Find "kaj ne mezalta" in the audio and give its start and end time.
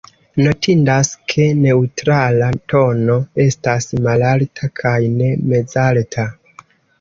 4.81-6.27